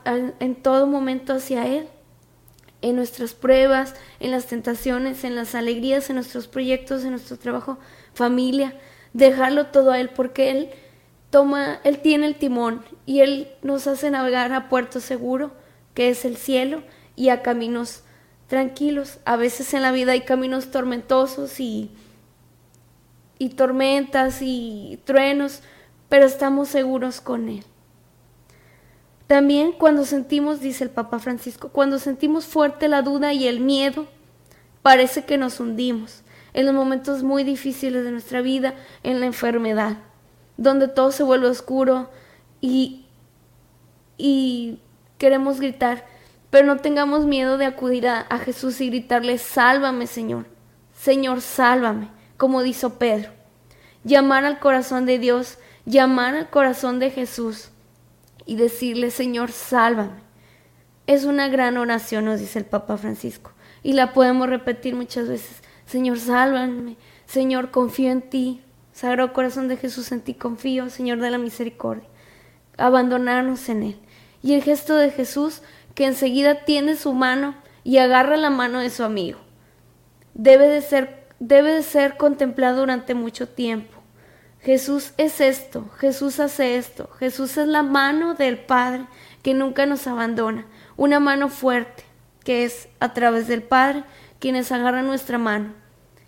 en 0.05 0.55
todo 0.55 0.87
momento 0.87 1.33
hacia 1.33 1.67
Él, 1.67 1.87
en 2.81 2.95
nuestras 2.95 3.33
pruebas, 3.33 3.95
en 4.19 4.31
las 4.31 4.45
tentaciones, 4.45 5.23
en 5.23 5.35
las 5.35 5.53
alegrías, 5.53 6.09
en 6.09 6.15
nuestros 6.15 6.47
proyectos, 6.47 7.03
en 7.03 7.11
nuestro 7.11 7.37
trabajo, 7.37 7.77
familia, 8.13 8.73
dejarlo 9.13 9.67
todo 9.67 9.91
a 9.91 9.99
Él, 9.99 10.09
porque 10.09 10.51
Él 10.51 10.69
toma, 11.29 11.79
Él 11.83 11.99
tiene 11.99 12.25
el 12.25 12.35
timón 12.35 12.83
y 13.05 13.21
Él 13.21 13.49
nos 13.61 13.87
hace 13.87 14.09
navegar 14.09 14.51
a 14.53 14.69
puerto 14.69 14.99
seguro, 14.99 15.51
que 15.93 16.09
es 16.09 16.25
el 16.25 16.37
cielo, 16.37 16.83
y 17.15 17.29
a 17.29 17.41
caminos 17.41 18.03
tranquilos. 18.47 19.19
A 19.25 19.35
veces 19.35 19.73
en 19.73 19.81
la 19.81 19.91
vida 19.91 20.13
hay 20.13 20.21
caminos 20.21 20.71
tormentosos 20.71 21.59
y, 21.59 21.91
y 23.37 23.49
tormentas 23.49 24.41
y 24.41 24.99
truenos, 25.05 25.61
pero 26.07 26.25
estamos 26.25 26.69
seguros 26.69 27.21
con 27.21 27.49
Él. 27.49 27.63
También 29.27 29.73
cuando 29.73 30.05
sentimos, 30.05 30.59
dice 30.59 30.83
el 30.83 30.89
Papa 30.89 31.19
Francisco, 31.19 31.69
cuando 31.69 31.99
sentimos 31.99 32.45
fuerte 32.45 32.87
la 32.87 33.03
duda 33.03 33.31
y 33.33 33.47
el 33.47 33.59
miedo, 33.59 34.07
parece 34.81 35.25
que 35.25 35.37
nos 35.37 35.59
hundimos 35.59 36.23
en 36.53 36.65
los 36.65 36.75
momentos 36.75 37.23
muy 37.23 37.43
difíciles 37.43 38.03
de 38.03 38.11
nuestra 38.11 38.41
vida, 38.41 38.75
en 39.03 39.19
la 39.19 39.25
enfermedad, 39.25 39.97
donde 40.57 40.87
todo 40.87 41.11
se 41.11 41.23
vuelve 41.23 41.47
oscuro 41.47 42.09
y, 42.61 43.05
y 44.17 44.79
queremos 45.17 45.59
gritar, 45.59 46.05
pero 46.49 46.65
no 46.65 46.77
tengamos 46.77 47.25
miedo 47.25 47.57
de 47.57 47.65
acudir 47.65 48.07
a, 48.07 48.21
a 48.21 48.39
Jesús 48.39 48.81
y 48.81 48.89
gritarle, 48.89 49.37
sálvame 49.37 50.07
Señor, 50.07 50.47
Señor, 50.93 51.41
sálvame, 51.41 52.09
como 52.37 52.63
dijo 52.63 52.91
Pedro. 52.91 53.31
Llamar 54.03 54.45
al 54.45 54.59
corazón 54.59 55.05
de 55.05 55.19
Dios 55.19 55.57
llamar 55.89 56.35
al 56.35 56.49
corazón 56.49 56.99
de 56.99 57.09
Jesús 57.09 57.69
y 58.45 58.55
decirle, 58.55 59.11
Señor, 59.11 59.51
sálvame. 59.51 60.21
Es 61.07 61.25
una 61.25 61.47
gran 61.47 61.77
oración, 61.77 62.25
nos 62.25 62.39
dice 62.39 62.59
el 62.59 62.65
Papa 62.65 62.97
Francisco, 62.97 63.51
y 63.81 63.93
la 63.93 64.13
podemos 64.13 64.47
repetir 64.47 64.95
muchas 64.95 65.27
veces. 65.27 65.63
Señor, 65.89 66.19
sálvame. 66.19 66.95
Señor, 67.25 67.71
confío 67.71 68.11
en 68.11 68.21
ti. 68.21 68.61
Sagrado 68.93 69.33
corazón 69.33 69.67
de 69.67 69.77
Jesús, 69.77 70.11
en 70.11 70.21
ti 70.21 70.33
confío, 70.33 70.89
Señor 70.89 71.19
de 71.19 71.31
la 71.31 71.37
misericordia. 71.37 72.07
Abandonarnos 72.77 73.67
en 73.69 73.83
Él. 73.83 73.99
Y 74.41 74.53
el 74.53 74.63
gesto 74.63 74.95
de 74.95 75.11
Jesús, 75.11 75.61
que 75.95 76.05
enseguida 76.05 76.63
tiene 76.65 76.95
su 76.95 77.13
mano 77.13 77.55
y 77.83 77.97
agarra 77.97 78.37
la 78.37 78.49
mano 78.49 78.79
de 78.79 78.89
su 78.89 79.03
amigo, 79.03 79.39
debe 80.33 80.67
de 80.67 80.81
ser, 80.81 81.27
debe 81.39 81.73
de 81.73 81.83
ser 81.83 82.17
contemplado 82.17 82.79
durante 82.79 83.15
mucho 83.15 83.49
tiempo 83.49 83.99
Jesús 84.61 85.13
es 85.17 85.39
esto, 85.39 85.89
Jesús 85.99 86.39
hace 86.41 86.75
esto, 86.75 87.09
Jesús 87.17 87.57
es 87.57 87.67
la 87.67 87.81
mano 87.81 88.33
del 88.33 88.57
Padre 88.57 89.05
que 89.41 89.53
nunca 89.53 89.85
nos 89.85 90.05
abandona, 90.05 90.65
una 90.97 91.21
mano 91.21 91.47
fuerte 91.47 92.03
que 92.43 92.65
es 92.65 92.89
a 92.99 93.13
través 93.13 93.47
del 93.47 93.63
Padre 93.63 94.03
quienes 94.39 94.71
agarran 94.71 95.07
nuestra 95.07 95.37
mano, 95.37 95.73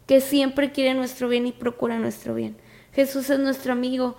que 0.08 0.21
siempre 0.21 0.71
quiere 0.71 0.93
nuestro 0.93 1.28
bien 1.28 1.47
y 1.47 1.52
procura 1.52 1.97
nuestro 2.00 2.36
bien. 2.36 2.58
Jesús 2.93 3.30
es 3.30 3.39
nuestro 3.39 3.74
amigo, 3.74 4.17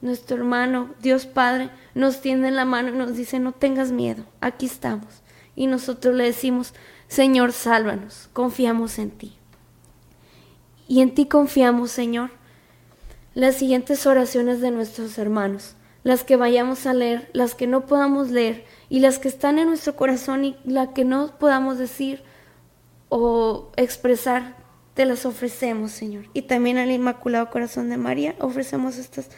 nuestro 0.00 0.36
hermano, 0.36 0.94
Dios 1.00 1.26
Padre 1.26 1.70
nos 1.94 2.20
tiende 2.20 2.50
la 2.50 2.64
mano 2.64 2.90
y 2.90 2.98
nos 2.98 3.16
dice, 3.16 3.38
no 3.38 3.52
tengas 3.52 3.92
miedo, 3.92 4.24
aquí 4.40 4.66
estamos. 4.66 5.22
Y 5.56 5.66
nosotros 5.66 6.14
le 6.14 6.24
decimos, 6.24 6.74
Señor, 7.08 7.52
sálvanos, 7.52 8.28
confiamos 8.32 8.98
en 8.98 9.10
ti. 9.10 9.36
Y 10.88 11.00
en 11.00 11.14
ti 11.14 11.26
confiamos, 11.26 11.90
Señor 11.90 12.30
las 13.34 13.56
siguientes 13.56 14.06
oraciones 14.06 14.60
de 14.60 14.70
nuestros 14.70 15.18
hermanos. 15.18 15.74
las 16.04 16.22
que 16.22 16.36
vayamos 16.36 16.84
a 16.84 16.92
leer, 16.92 17.30
las 17.32 17.54
que 17.54 17.66
no 17.66 17.86
podamos 17.86 18.30
leer 18.30 18.66
y 18.90 19.00
las 19.00 19.18
que 19.18 19.28
están 19.28 19.58
en 19.58 19.68
nuestro 19.68 19.96
corazón 19.96 20.44
y 20.44 20.56
las 20.64 20.88
que 20.88 21.06
no 21.06 21.38
podamos 21.38 21.78
decir 21.78 22.22
o 23.16 23.70
expresar, 23.76 24.56
te 24.94 25.04
las 25.04 25.24
ofrecemos, 25.24 25.92
Señor. 25.92 26.24
Y 26.34 26.42
también 26.42 26.78
al 26.78 26.90
Inmaculado 26.90 27.48
Corazón 27.48 27.88
de 27.88 27.96
María 27.96 28.34
ofrecemos 28.40 28.98
estas 28.98 29.28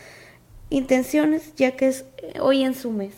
intenciones, 0.70 1.54
ya 1.56 1.76
que 1.76 1.88
es 1.88 2.06
eh, 2.16 2.40
hoy 2.40 2.62
en 2.62 2.74
su 2.74 2.90
mes. 2.90 3.12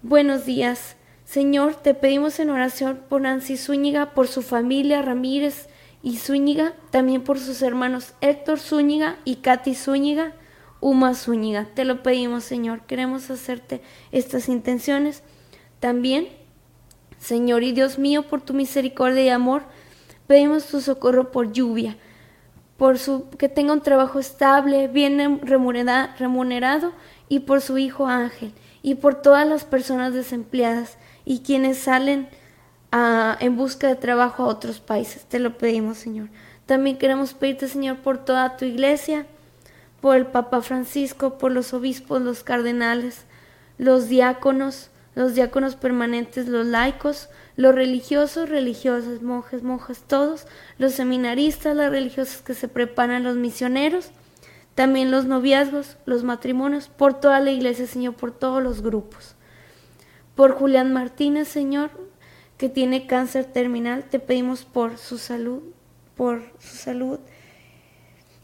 Buenos 0.00 0.46
días. 0.46 0.94
Señor, 1.24 1.74
te 1.74 1.92
pedimos 1.94 2.38
en 2.38 2.50
oración 2.50 3.00
por 3.08 3.22
Nancy 3.22 3.56
Zúñiga, 3.56 4.14
por 4.14 4.28
su 4.28 4.42
familia 4.42 5.02
Ramírez 5.02 5.66
y 6.04 6.18
Zúñiga, 6.18 6.74
también 6.92 7.24
por 7.24 7.40
sus 7.40 7.60
hermanos 7.60 8.14
Héctor 8.20 8.60
Zúñiga 8.60 9.16
y 9.24 9.36
Katy 9.36 9.74
Zúñiga, 9.74 10.34
Uma 10.80 11.16
Zúñiga. 11.16 11.66
Te 11.74 11.84
lo 11.84 12.04
pedimos, 12.04 12.44
Señor. 12.44 12.82
Queremos 12.82 13.28
hacerte 13.28 13.82
estas 14.12 14.48
intenciones. 14.48 15.24
También, 15.80 16.28
Señor 17.18 17.62
y 17.62 17.72
Dios 17.72 17.98
mío, 17.98 18.28
por 18.28 18.40
tu 18.40 18.54
misericordia 18.54 19.22
y 19.22 19.28
amor, 19.28 19.62
pedimos 20.26 20.66
tu 20.66 20.80
socorro 20.80 21.30
por 21.30 21.52
lluvia, 21.52 21.96
por 22.76 22.98
su 22.98 23.28
que 23.30 23.48
tenga 23.48 23.72
un 23.72 23.80
trabajo 23.80 24.18
estable, 24.18 24.88
bien 24.88 25.40
remunerado 25.42 26.92
y 27.28 27.40
por 27.40 27.60
su 27.60 27.78
hijo 27.78 28.06
Ángel 28.06 28.52
y 28.82 28.94
por 28.94 29.16
todas 29.16 29.46
las 29.46 29.64
personas 29.64 30.14
desempleadas 30.14 30.96
y 31.24 31.40
quienes 31.40 31.78
salen 31.78 32.28
en 32.92 33.56
busca 33.56 33.88
de 33.88 33.96
trabajo 33.96 34.44
a 34.44 34.46
otros 34.46 34.80
países. 34.80 35.24
Te 35.24 35.38
lo 35.38 35.58
pedimos, 35.58 35.98
Señor. 35.98 36.28
También 36.66 36.98
queremos 36.98 37.34
pedirte, 37.34 37.68
Señor, 37.68 37.98
por 37.98 38.24
toda 38.24 38.56
tu 38.56 38.64
iglesia, 38.64 39.26
por 40.00 40.16
el 40.16 40.26
Papa 40.26 40.62
Francisco, 40.62 41.36
por 41.38 41.50
los 41.50 41.74
obispos, 41.74 42.22
los 42.22 42.44
cardenales, 42.44 43.24
los 43.78 44.08
diáconos, 44.08 44.90
los 45.18 45.34
diáconos 45.34 45.74
permanentes, 45.74 46.46
los 46.46 46.64
laicos, 46.64 47.28
los 47.56 47.74
religiosos, 47.74 48.48
religiosas, 48.48 49.20
monjes, 49.20 49.64
monjas, 49.64 50.04
todos, 50.06 50.46
los 50.78 50.92
seminaristas, 50.92 51.74
las 51.74 51.90
religiosas 51.90 52.40
que 52.40 52.54
se 52.54 52.68
preparan, 52.68 53.24
los 53.24 53.34
misioneros, 53.34 54.12
también 54.76 55.10
los 55.10 55.24
noviazgos, 55.24 55.96
los 56.06 56.22
matrimonios, 56.22 56.86
por 56.86 57.14
toda 57.18 57.40
la 57.40 57.50
iglesia, 57.50 57.88
Señor, 57.88 58.14
por 58.14 58.30
todos 58.30 58.62
los 58.62 58.80
grupos. 58.80 59.34
Por 60.36 60.52
Julián 60.52 60.92
Martínez, 60.92 61.48
Señor, 61.48 61.90
que 62.56 62.68
tiene 62.68 63.08
cáncer 63.08 63.44
terminal, 63.44 64.04
te 64.04 64.20
pedimos 64.20 64.64
por 64.64 64.98
su 64.98 65.18
salud, 65.18 65.64
por 66.14 66.42
su 66.60 66.76
salud 66.76 67.18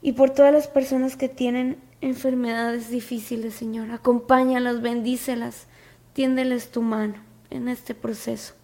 y 0.02 0.14
por 0.14 0.30
todas 0.30 0.52
las 0.52 0.66
personas 0.66 1.16
que 1.16 1.28
tienen 1.28 1.78
enfermedades 2.00 2.90
difíciles, 2.90 3.54
Señor. 3.54 3.92
Acompáñalas, 3.92 4.82
bendícelas, 4.82 5.68
tiéndeles 6.14 6.70
tu 6.70 6.80
mano 6.80 7.16
en 7.50 7.68
este 7.68 7.94
proceso. 7.94 8.54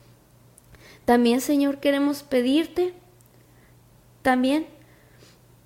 También, 1.04 1.40
Señor, 1.40 1.80
queremos 1.80 2.22
pedirte 2.22 2.94
también 4.22 4.66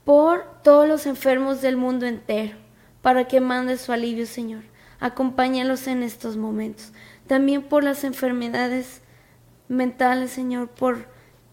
por 0.05 0.45
todos 0.63 0.89
los 0.89 1.07
enfermos 1.07 1.61
del 1.61 1.77
mundo 1.77 2.07
entero, 2.07 2.57
para 3.03 3.29
que 3.29 3.41
mande 3.41 3.77
su 3.77 3.93
alivio, 3.93 4.27
Señor. 4.27 4.63
Acompáñalos 5.01 5.87
en 5.87 6.03
estos 6.03 6.37
momentos. 6.37 6.93
También 7.27 7.63
por 7.63 7.85
las 7.85 8.05
enfermedades 8.05 9.03
mentales, 9.69 10.31
Señor, 10.31 10.69
por 10.69 11.09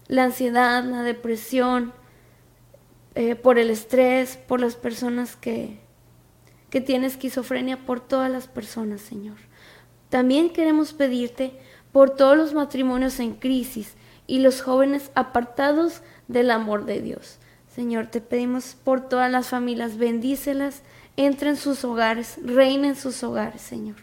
la 0.08 0.24
ansiedad, 0.24 0.84
la 0.84 1.02
depresión, 1.02 1.92
eh, 3.14 3.34
por 3.34 3.58
el 3.58 3.70
estrés, 3.70 4.36
por 4.36 4.60
las 4.60 4.76
personas 4.76 5.36
que, 5.36 5.80
que 6.70 6.80
tienen 6.80 7.10
esquizofrenia, 7.10 7.84
por 7.84 8.00
todas 8.00 8.30
las 8.30 8.48
personas, 8.48 9.00
Señor. 9.02 9.36
También 10.12 10.50
queremos 10.50 10.92
pedirte 10.92 11.54
por 11.90 12.10
todos 12.10 12.36
los 12.36 12.52
matrimonios 12.52 13.18
en 13.18 13.32
crisis 13.32 13.94
y 14.26 14.40
los 14.40 14.60
jóvenes 14.60 15.10
apartados 15.14 16.02
del 16.28 16.50
amor 16.50 16.84
de 16.84 17.00
Dios. 17.00 17.38
Señor, 17.74 18.08
te 18.08 18.20
pedimos 18.20 18.76
por 18.84 19.08
todas 19.08 19.32
las 19.32 19.48
familias, 19.48 19.96
bendícelas, 19.96 20.82
entra 21.16 21.48
en 21.48 21.56
sus 21.56 21.82
hogares, 21.86 22.36
reina 22.44 22.88
en 22.88 22.96
sus 22.96 23.22
hogares, 23.24 23.62
Señor. 23.62 23.96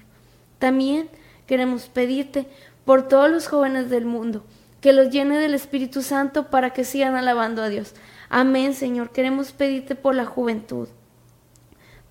También 0.58 1.10
queremos 1.46 1.90
pedirte 1.90 2.48
por 2.86 3.08
todos 3.08 3.30
los 3.30 3.48
jóvenes 3.48 3.92
del 3.92 4.06
mundo, 4.06 4.44
que 4.82 4.94
los 4.94 5.12
llene 5.12 5.38
del 5.38 5.54
Espíritu 5.54 6.02
Santo 6.02 6.50
para 6.50 6.72
que 6.72 6.86
sigan 6.86 7.18
alabando 7.18 7.62
a 7.62 7.70
Dios. 7.70 7.94
Amén, 8.30 8.74
Señor. 8.74 9.12
Queremos 9.12 9.52
pedirte 9.52 9.94
por 9.94 10.16
la 10.16 10.26
juventud, 10.26 10.88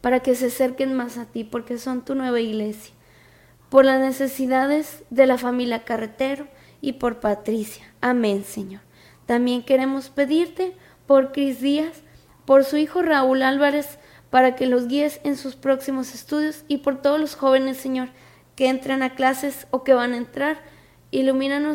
para 0.01 0.21
que 0.21 0.37
se 0.37 0.47
acerquen 0.47 0.95
más 0.95 1.19
a 1.19 1.25
ti, 1.25 1.43
porque 1.43 1.79
son 1.79 2.05
tu 2.05 2.15
nueva 2.15 2.39
iglesia. 2.39 2.95
Por 3.69 3.85
las 3.85 4.01
necesidades 4.01 5.03
de 5.11 5.27
la 5.27 5.39
familia 5.39 5.85
Carretero 5.85 6.47
y 6.81 6.95
por 6.95 7.21
Patricia. 7.21 7.85
Amén, 8.01 8.45
Señor. 8.45 8.81
También 9.27 9.63
queremos 9.63 10.09
pedirte 10.09 10.75
por 11.07 11.33
Cris 11.33 11.61
Díaz, 11.61 12.03
por 12.45 12.65
su 12.65 12.77
hijo 12.77 13.03
Raúl 13.03 13.43
Álvarez, 13.43 13.99
para 14.31 14.57
que 14.57 14.67
los 14.67 14.89
guíes 14.89 15.21
en 15.25 15.37
sus 15.37 15.57
próximos 15.57 16.15
estudios 16.15 16.65
y 16.69 16.79
por 16.79 17.01
todos 17.01 17.21
los 17.21 17.35
jóvenes, 17.35 17.77
Señor, 17.77 18.09
que 18.57 18.69
entran 18.69 19.03
a 19.03 19.15
clases 19.15 19.67
o 19.71 19.85
que 19.85 19.95
van 19.95 20.13
a 20.13 20.19
entrar. 20.19 20.59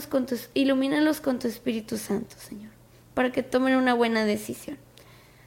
Con 0.09 0.27
tu, 0.27 0.35
ilumínalos 0.53 1.21
con 1.21 1.39
tu 1.39 1.47
Espíritu 1.47 1.97
Santo, 1.97 2.35
Señor 2.37 2.73
para 3.13 3.31
que 3.31 3.43
tomen 3.43 3.75
una 3.75 3.93
buena 3.93 4.25
decisión. 4.25 4.77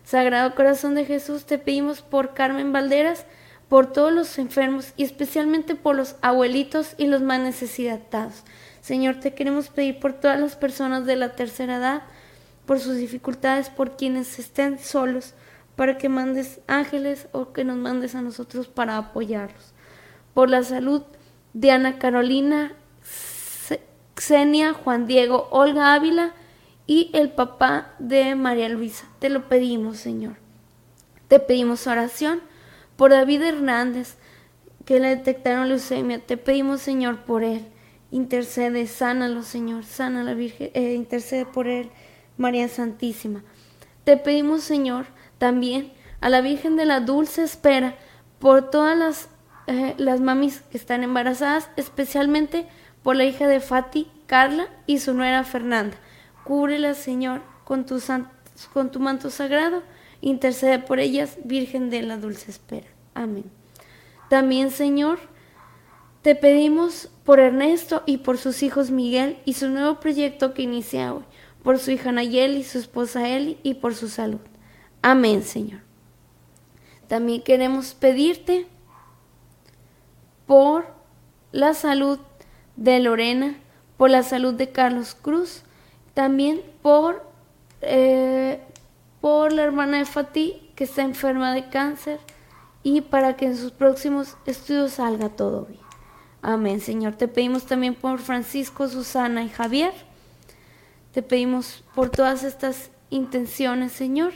Sagrado 0.05 0.55
Corazón 0.55 0.95
de 0.95 1.05
Jesús, 1.05 1.47
te 1.47 1.59
pedimos 1.59 2.03
por 2.03 2.35
Carmen 2.35 2.73
Valderas, 2.73 3.27
por 3.69 3.93
todos 3.93 4.13
los 4.13 4.39
enfermos 4.39 4.93
y 4.97 5.05
especialmente 5.05 5.75
por 5.75 5.97
los 5.97 6.17
abuelitos 6.23 6.95
y 6.99 7.07
los 7.07 7.23
más 7.23 7.41
necesitados. 7.41 8.45
Señor, 8.81 9.17
te 9.17 9.35
queremos 9.35 9.69
pedir 9.69 9.99
por 9.99 10.13
todas 10.13 10.39
las 10.39 10.55
personas 10.55 11.07
de 11.07 11.17
la 11.17 11.35
tercera 11.35 11.77
edad, 11.77 12.03
por 12.67 12.79
sus 12.79 12.97
dificultades, 12.97 13.69
por 13.69 13.97
quienes 13.97 14.39
estén 14.39 14.79
solos, 14.79 15.35
para 15.75 15.99
que 15.99 16.09
mandes 16.09 16.61
ángeles 16.69 17.29
o 17.33 17.53
que 17.53 17.65
nos 17.65 17.77
mandes 17.77 18.15
a 18.15 18.23
nosotros 18.23 18.69
para 18.69 18.97
apoyarlos. 18.97 19.73
Por 20.35 20.51
la 20.51 20.63
salud 20.63 21.03
de 21.53 21.71
Ana 21.71 21.99
Carolina, 21.99 22.73
Xenia, 24.17 24.73
Juan 24.73 25.07
Diego, 25.07 25.49
Olga 25.51 25.95
Ávila, 25.95 26.35
y 26.87 27.11
el 27.15 27.31
papá 27.31 27.95
de 27.99 28.35
María 28.37 28.69
Luisa. 28.69 29.07
Te 29.19 29.29
lo 29.29 29.49
pedimos, 29.49 29.97
Señor. 29.97 30.37
Te 31.29 31.41
pedimos 31.41 31.87
oración 31.87 32.41
por 32.97 33.11
David 33.11 33.43
Hernández, 33.43 34.17
que 34.85 35.01
le 35.01 35.09
detectaron 35.09 35.69
leucemia. 35.69 36.19
Te 36.19 36.37
pedimos, 36.37 36.81
Señor, 36.81 37.25
por 37.25 37.45
él. 37.45 37.67
Intercede, 38.11 38.87
sánalo, 38.87 39.43
Señor. 39.43 39.85
Sana 39.85 40.23
la 40.23 40.35
Virgen, 40.35 40.71
eh, 40.75 40.95
intercede 40.95 41.45
por 41.45 41.69
él, 41.69 41.91
María 42.37 42.69
Santísima. 42.69 43.43
Te 44.05 44.17
pedimos, 44.17 44.63
Señor, 44.63 45.07
también 45.39 45.93
a 46.21 46.29
la 46.29 46.41
Virgen 46.41 46.77
de 46.77 46.87
la 46.87 47.01
Dulce 47.01 47.43
Espera, 47.43 47.97
por 48.39 48.71
todas 48.71 48.97
las, 48.97 49.29
eh, 49.67 49.95
las 49.99 50.21
mamis 50.21 50.61
que 50.71 50.79
están 50.79 51.03
embarazadas, 51.03 51.71
especialmente 51.77 52.67
por 53.03 53.17
la 53.17 53.25
hija 53.25 53.49
de 53.49 53.61
Fati, 53.61 54.11
Carla 54.27 54.69
y 54.87 54.99
su 54.99 55.15
nuera 55.15 55.45
Fernanda. 55.45 55.97
Cúbrela, 56.45 56.95
Señor, 56.95 57.43
con 57.65 57.87
tu, 57.87 58.01
con 58.73 58.91
tu 58.91 59.01
manto 59.01 59.31
sagrado. 59.31 59.83
Intercede 60.21 60.79
por 60.79 60.99
ellas, 61.01 61.39
Virgen 61.45 61.91
de 61.91 62.03
la 62.03 62.17
Dulce 62.17 62.51
Espera. 62.51 62.87
Amén. 63.15 63.45
También, 64.29 64.71
Señor, 64.71 65.19
te 66.23 66.35
pedimos 66.35 67.09
por 67.25 67.39
Ernesto 67.39 68.03
y 68.07 68.19
por 68.19 68.39
sus 68.39 68.63
hijos 68.63 68.91
Miguel 68.91 69.39
y 69.45 69.53
su 69.53 69.69
nuevo 69.69 70.01
proyecto 70.01 70.55
que 70.55 70.63
inicia 70.63 71.15
hoy, 71.15 71.23
por 71.63 71.79
su 71.79 71.93
hija 71.93 72.13
Nayeli, 72.13 72.65
su 72.65 72.79
esposa 72.79 73.29
Eli 73.29 73.59
y 73.63 73.75
por 73.75 73.95
su 73.95 74.09
salud. 74.09 74.41
Amén, 75.03 75.43
Señor. 75.43 75.81
También 77.07 77.43
queremos 77.43 77.95
pedirte 77.95 78.67
por 80.47 80.87
la 81.53 81.75
salud 81.75 82.19
de 82.77 82.99
Lorena, 83.01 83.57
por 83.97 84.11
la 84.11 84.23
salud 84.23 84.55
de 84.55 84.71
Carlos 84.71 85.15
Cruz, 85.15 85.63
también 86.15 86.61
por, 86.83 87.25
eh, 87.83 88.61
por 89.27 89.53
la 89.53 89.65
hermana 89.65 89.99
de 89.99 90.05
Fatih, 90.05 90.71
que 90.77 90.85
está 90.85 91.03
enferma 91.03 91.53
de 91.53 91.69
cáncer, 91.69 92.21
y 92.85 93.01
para 93.01 93.35
que 93.35 93.47
en 93.47 93.57
sus 93.57 93.73
próximos 93.73 94.37
estudios 94.47 94.93
salga 94.93 95.31
todo 95.31 95.65
bien. 95.65 95.81
Amén, 96.43 96.81
Señor. 96.81 97.17
Te 97.17 97.27
pedimos 97.27 97.67
también 97.67 97.97
por 97.97 98.21
Francisco, 98.21 98.87
Susana 98.87 99.43
y 99.43 99.49
Javier. 99.49 99.93
Te 101.13 101.25
pedimos 101.25 101.83
por 101.97 102.11
todas 102.11 102.45
estas 102.45 102.93
intenciones, 103.11 103.91
Señor. 103.91 104.33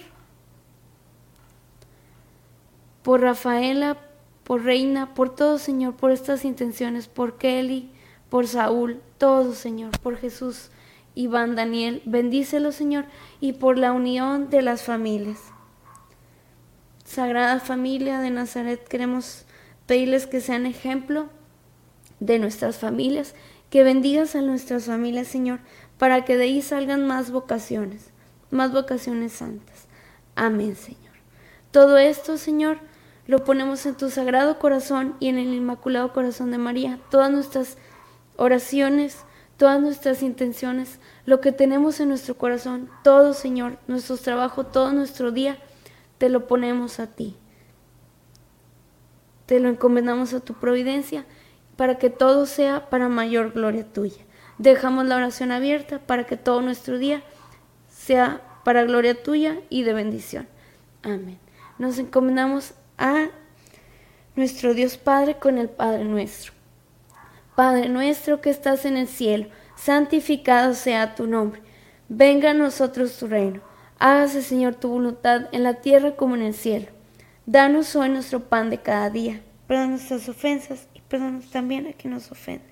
Por 3.04 3.20
Rafaela, 3.20 3.96
por 4.42 4.64
Reina, 4.64 5.14
por 5.14 5.32
todos, 5.32 5.62
Señor, 5.62 5.94
por 5.94 6.10
estas 6.10 6.44
intenciones, 6.44 7.06
por 7.06 7.38
Kelly, 7.38 7.92
por 8.28 8.48
Saúl, 8.48 9.00
todos, 9.18 9.56
Señor, 9.56 9.96
por 10.00 10.16
Jesús. 10.16 10.72
Iván 11.14 11.56
Daniel, 11.56 12.02
bendícelo 12.04 12.72
Señor, 12.72 13.06
y 13.40 13.54
por 13.54 13.78
la 13.78 13.92
unión 13.92 14.50
de 14.50 14.62
las 14.62 14.82
familias. 14.82 15.38
Sagrada 17.04 17.58
familia 17.60 18.20
de 18.20 18.30
Nazaret, 18.30 18.86
queremos 18.86 19.44
pedirles 19.86 20.26
que 20.26 20.40
sean 20.40 20.66
ejemplo 20.66 21.28
de 22.20 22.38
nuestras 22.38 22.78
familias, 22.78 23.34
que 23.70 23.82
bendigas 23.82 24.36
a 24.36 24.42
nuestras 24.42 24.84
familias, 24.84 25.26
Señor, 25.26 25.60
para 25.98 26.24
que 26.24 26.36
de 26.36 26.44
ahí 26.44 26.62
salgan 26.62 27.06
más 27.06 27.30
vocaciones, 27.30 28.10
más 28.50 28.72
vocaciones 28.72 29.32
santas. 29.32 29.86
Amén, 30.36 30.76
Señor. 30.76 31.00
Todo 31.70 31.98
esto, 31.98 32.36
Señor, 32.36 32.78
lo 33.26 33.44
ponemos 33.44 33.84
en 33.86 33.96
tu 33.96 34.10
sagrado 34.10 34.58
corazón 34.58 35.14
y 35.20 35.28
en 35.28 35.38
el 35.38 35.54
inmaculado 35.54 36.12
corazón 36.12 36.50
de 36.50 36.58
María. 36.58 36.98
Todas 37.10 37.30
nuestras 37.30 37.76
oraciones, 38.36 39.24
todas 39.60 39.78
nuestras 39.78 40.22
intenciones, 40.22 41.00
lo 41.26 41.42
que 41.42 41.52
tenemos 41.52 42.00
en 42.00 42.08
nuestro 42.08 42.34
corazón, 42.38 42.88
todo, 43.04 43.34
Señor, 43.34 43.76
nuestro 43.88 44.16
trabajo, 44.16 44.64
todo 44.64 44.90
nuestro 44.94 45.32
día, 45.32 45.58
te 46.16 46.30
lo 46.30 46.46
ponemos 46.46 46.98
a 46.98 47.08
ti. 47.08 47.36
Te 49.44 49.60
lo 49.60 49.68
encomendamos 49.68 50.32
a 50.32 50.40
tu 50.40 50.54
providencia 50.54 51.26
para 51.76 51.98
que 51.98 52.08
todo 52.08 52.46
sea 52.46 52.88
para 52.88 53.10
mayor 53.10 53.52
gloria 53.52 53.84
tuya. 53.84 54.24
Dejamos 54.56 55.04
la 55.04 55.16
oración 55.16 55.52
abierta 55.52 55.98
para 55.98 56.24
que 56.24 56.38
todo 56.38 56.62
nuestro 56.62 56.96
día 56.96 57.22
sea 57.90 58.40
para 58.64 58.84
gloria 58.84 59.22
tuya 59.22 59.60
y 59.68 59.82
de 59.82 59.92
bendición. 59.92 60.48
Amén. 61.02 61.38
Nos 61.76 61.98
encomendamos 61.98 62.72
a 62.96 63.28
nuestro 64.36 64.72
Dios 64.72 64.96
Padre 64.96 65.38
con 65.38 65.58
el 65.58 65.68
Padre 65.68 66.04
nuestro. 66.04 66.59
Padre 67.60 67.90
nuestro 67.90 68.40
que 68.40 68.48
estás 68.48 68.86
en 68.86 68.96
el 68.96 69.06
cielo, 69.06 69.48
santificado 69.76 70.72
sea 70.72 71.14
tu 71.14 71.26
nombre. 71.26 71.60
Venga 72.08 72.52
a 72.52 72.54
nosotros 72.54 73.18
tu 73.18 73.26
reino. 73.26 73.60
Hágase, 73.98 74.40
Señor, 74.40 74.76
tu 74.76 74.88
voluntad 74.88 75.42
en 75.52 75.64
la 75.64 75.74
tierra 75.74 76.16
como 76.16 76.36
en 76.36 76.40
el 76.40 76.54
cielo. 76.54 76.86
Danos 77.44 77.94
hoy 77.96 78.08
nuestro 78.08 78.48
pan 78.48 78.70
de 78.70 78.78
cada 78.78 79.10
día. 79.10 79.42
Perdona 79.66 79.88
nuestras 79.88 80.26
ofensas 80.26 80.88
y 80.94 81.02
perdona 81.02 81.42
también 81.52 81.86
a 81.86 81.92
quien 81.92 82.14
nos 82.14 82.32
ofende. 82.32 82.64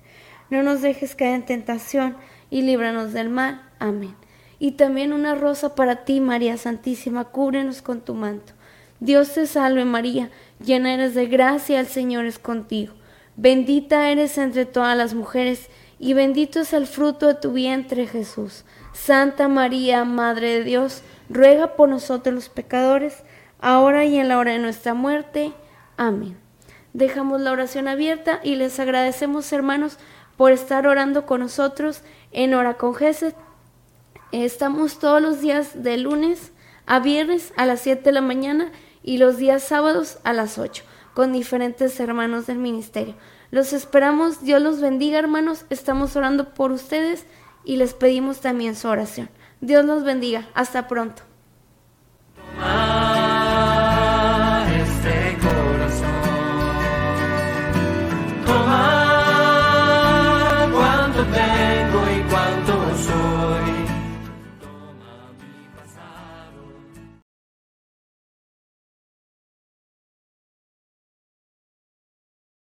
No 0.49 0.63
nos 0.63 0.81
dejes 0.81 1.13
caer 1.13 1.35
en 1.35 1.45
tentación 1.45 2.17
y 2.49 2.63
líbranos 2.63 3.13
del 3.13 3.29
mal. 3.29 3.61
Amén. 3.77 4.15
Y 4.57 4.71
también 4.71 5.13
una 5.13 5.35
rosa 5.35 5.75
para 5.75 6.03
ti, 6.03 6.19
María 6.19 6.57
Santísima, 6.57 7.25
cúbrenos 7.25 7.83
con 7.83 8.01
tu 8.01 8.15
manto. 8.15 8.53
Dios 8.99 9.35
te 9.35 9.45
salve 9.45 9.85
María, 9.85 10.31
llena 10.65 10.95
eres 10.95 11.13
de 11.13 11.27
gracia, 11.27 11.79
el 11.79 11.85
Señor 11.85 12.25
es 12.25 12.39
contigo. 12.39 12.95
Bendita 13.41 14.09
eres 14.09 14.37
entre 14.37 14.65
todas 14.65 14.97
las 14.97 15.13
mujeres, 15.13 15.69
y 15.97 16.13
bendito 16.13 16.59
es 16.59 16.73
el 16.73 16.85
fruto 16.87 17.25
de 17.25 17.35
tu 17.35 17.53
vientre 17.53 18.05
Jesús. 18.05 18.65
Santa 18.91 19.47
María, 19.47 20.03
Madre 20.03 20.55
de 20.55 20.63
Dios, 20.65 21.03
ruega 21.29 21.77
por 21.77 21.87
nosotros 21.87 22.35
los 22.35 22.49
pecadores, 22.49 23.23
ahora 23.61 24.03
y 24.03 24.19
en 24.19 24.27
la 24.27 24.39
hora 24.39 24.51
de 24.51 24.59
nuestra 24.59 24.93
muerte. 24.93 25.53
Amén. 25.95 26.37
Dejamos 26.91 27.39
la 27.39 27.53
oración 27.53 27.87
abierta 27.87 28.41
y 28.43 28.57
les 28.57 28.77
agradecemos, 28.77 29.53
hermanos, 29.53 29.99
por 30.35 30.51
estar 30.51 30.85
orando 30.85 31.25
con 31.25 31.39
nosotros 31.39 32.01
en 32.33 32.53
Hora 32.53 32.73
con 32.73 32.93
Jesús. 32.93 33.31
Estamos 34.33 34.99
todos 34.99 35.21
los 35.21 35.39
días 35.39 35.81
de 35.81 35.95
lunes 35.97 36.51
a 36.85 36.99
viernes 36.99 37.53
a 37.55 37.65
las 37.65 37.79
7 37.79 38.03
de 38.03 38.11
la 38.11 38.21
mañana 38.21 38.69
y 39.01 39.17
los 39.17 39.37
días 39.37 39.63
sábados 39.63 40.17
a 40.25 40.33
las 40.33 40.57
8 40.57 40.83
con 41.13 41.33
diferentes 41.33 41.99
hermanos 41.99 42.47
del 42.47 42.57
ministerio. 42.57 43.15
Los 43.51 43.73
esperamos, 43.73 44.43
Dios 44.43 44.61
los 44.61 44.79
bendiga 44.79 45.17
hermanos, 45.19 45.65
estamos 45.69 46.15
orando 46.15 46.53
por 46.53 46.71
ustedes 46.71 47.25
y 47.65 47.77
les 47.77 47.93
pedimos 47.93 48.41
también 48.41 48.75
su 48.75 48.87
oración. 48.87 49.29
Dios 49.61 49.85
los 49.85 50.03
bendiga, 50.03 50.47
hasta 50.53 50.87
pronto. 50.87 51.23